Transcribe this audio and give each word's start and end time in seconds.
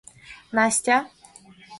Нас-тя?.. 0.55 0.97